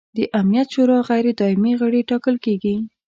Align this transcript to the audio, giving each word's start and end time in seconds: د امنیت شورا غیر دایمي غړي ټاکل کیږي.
د 0.17 0.19
امنیت 0.39 0.67
شورا 0.73 0.99
غیر 1.09 1.25
دایمي 1.39 1.73
غړي 1.81 2.01
ټاکل 2.09 2.35
کیږي. 2.45 2.75